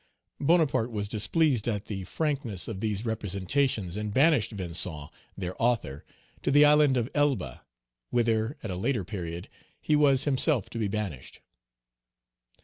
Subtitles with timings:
[0.39, 6.03] Bonaparte was displeased at the frankness of these representations, and banished Vincent, their author,
[6.41, 7.63] to the island of Elba,
[8.09, 9.47] whither, at a later period,
[9.79, 11.41] he was himself to be banished.